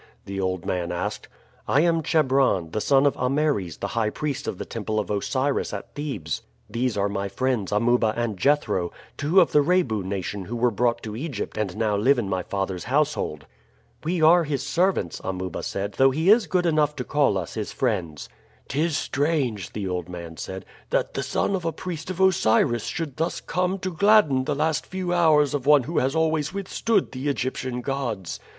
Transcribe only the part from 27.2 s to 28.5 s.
Egyptian gods.